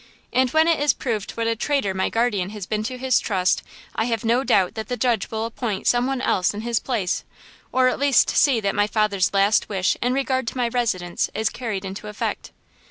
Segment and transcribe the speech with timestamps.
[0.33, 3.61] And when it is proved what a traitor my guardian has been to his trust
[3.95, 7.23] I have no doubt that the judge will appoint some one else in his place,
[7.71, 11.49] or at least see that my father's last wish in regard to my residence is
[11.51, 12.51] carried into effect."